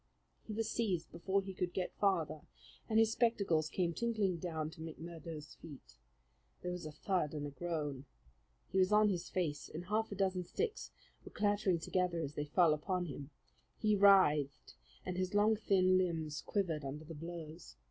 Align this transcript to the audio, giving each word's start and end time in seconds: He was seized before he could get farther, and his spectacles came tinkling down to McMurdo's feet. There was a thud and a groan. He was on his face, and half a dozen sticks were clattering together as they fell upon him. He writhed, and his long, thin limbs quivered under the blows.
He 0.47 0.53
was 0.53 0.67
seized 0.67 1.11
before 1.11 1.43
he 1.43 1.53
could 1.53 1.73
get 1.75 1.93
farther, 1.93 2.41
and 2.89 2.97
his 2.97 3.11
spectacles 3.11 3.69
came 3.69 3.93
tinkling 3.93 4.37
down 4.37 4.71
to 4.71 4.81
McMurdo's 4.81 5.53
feet. 5.53 5.97
There 6.63 6.71
was 6.71 6.87
a 6.87 6.91
thud 6.91 7.35
and 7.35 7.45
a 7.45 7.51
groan. 7.51 8.05
He 8.71 8.79
was 8.79 8.91
on 8.91 9.09
his 9.09 9.29
face, 9.29 9.69
and 9.71 9.85
half 9.85 10.11
a 10.11 10.15
dozen 10.15 10.43
sticks 10.43 10.89
were 11.23 11.29
clattering 11.29 11.77
together 11.77 12.19
as 12.19 12.33
they 12.33 12.45
fell 12.45 12.73
upon 12.73 13.05
him. 13.05 13.29
He 13.77 13.95
writhed, 13.95 14.73
and 15.05 15.17
his 15.17 15.35
long, 15.35 15.55
thin 15.55 15.99
limbs 15.99 16.41
quivered 16.41 16.83
under 16.83 17.05
the 17.05 17.13
blows. 17.13 17.75